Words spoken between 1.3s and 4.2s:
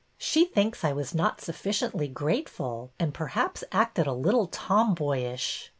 sufficiently grateful, and perhaps acted a